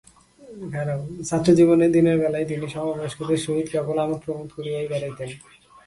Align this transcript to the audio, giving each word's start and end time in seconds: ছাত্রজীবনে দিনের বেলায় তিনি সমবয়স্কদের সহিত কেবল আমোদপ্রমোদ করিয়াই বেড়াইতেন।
ছাত্রজীবনে 1.27 1.87
দিনের 1.95 2.17
বেলায় 2.23 2.47
তিনি 2.51 2.65
সমবয়স্কদের 2.73 3.39
সহিত 3.45 3.67
কেবল 3.73 3.97
আমোদপ্রমোদ 4.03 4.49
করিয়াই 4.55 4.89
বেড়াইতেন। 4.91 5.29